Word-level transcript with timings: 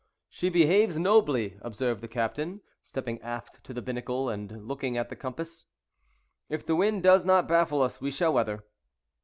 "She 0.29 0.49
behaves 0.49 0.97
nobly," 0.97 1.59
observed 1.61 2.01
the 2.01 2.07
captain, 2.07 2.61
stepping 2.81 3.21
aft 3.21 3.63
to 3.65 3.71
the 3.71 3.83
binnacle, 3.83 4.29
and 4.29 4.67
looking 4.67 4.97
at 4.97 5.09
the 5.09 5.15
compass; 5.15 5.65
"if 6.49 6.65
the 6.65 6.75
wind 6.75 7.03
does 7.03 7.23
not 7.23 7.47
baffle 7.47 7.83
us, 7.83 8.01
we 8.01 8.09
shall 8.09 8.33
weather." 8.33 8.63